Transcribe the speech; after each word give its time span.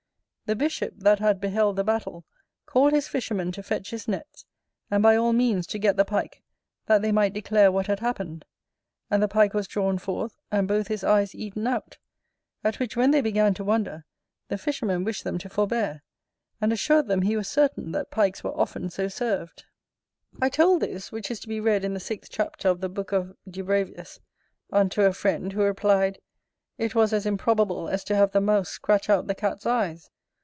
The 0.47 0.55
bishop, 0.57 0.95
that 0.97 1.19
had 1.19 1.39
beheld 1.39 1.77
the 1.77 1.83
battle, 1.85 2.25
called 2.65 2.91
his 2.91 3.07
fisherman 3.07 3.53
to 3.53 3.63
fetch 3.63 3.91
his 3.91 4.05
nets, 4.05 4.45
and 4.89 5.01
by 5.01 5.15
all 5.15 5.31
means 5.31 5.65
to 5.67 5.79
get 5.79 5.95
the 5.95 6.03
Pike 6.03 6.43
that 6.87 7.01
they 7.01 7.13
might 7.13 7.31
declare 7.31 7.71
what 7.71 7.87
had 7.87 8.01
happened: 8.01 8.43
and 9.09 9.23
the 9.23 9.29
Pike 9.29 9.53
was 9.53 9.65
drawn 9.65 9.97
forth, 9.97 10.41
and 10.51 10.67
both 10.67 10.89
his 10.89 11.05
eyes 11.05 11.33
eaten 11.33 11.67
out; 11.67 11.99
at 12.65 12.79
which 12.79 12.97
when 12.97 13.11
they 13.11 13.21
began 13.21 13.53
to 13.53 13.63
wonder, 13.63 14.03
the 14.49 14.57
fisherman 14.57 15.05
wished 15.05 15.23
them 15.23 15.37
to 15.37 15.47
forbear, 15.47 16.03
and 16.59 16.73
assured 16.73 17.07
them 17.07 17.21
he 17.21 17.37
was 17.37 17.47
certain 17.47 17.93
that 17.93 18.11
Pikes 18.11 18.43
were 18.43 18.59
often 18.59 18.89
so 18.89 19.07
served." 19.07 19.63
I 20.41 20.49
told 20.49 20.81
this, 20.81 21.13
which 21.13 21.31
is 21.31 21.39
to 21.39 21.47
be 21.47 21.61
read 21.61 21.85
in 21.85 21.93
the 21.93 21.99
sixth 22.01 22.29
chapter 22.29 22.67
of 22.67 22.81
the 22.81 22.89
book 22.89 23.13
of 23.13 23.37
Dubravius, 23.49 24.19
unto 24.69 25.03
a 25.03 25.13
friend, 25.13 25.53
who 25.53 25.61
replied, 25.63 26.19
"It 26.77 26.93
was 26.93 27.13
as 27.13 27.25
improbable 27.25 27.87
as 27.87 28.03
to 28.03 28.17
have 28.17 28.31
the 28.33 28.41
mouse 28.41 28.67
scratch 28.67 29.09
out 29.09 29.27
the 29.27 29.35
cat's 29.35 29.65
eyes". 29.65 30.09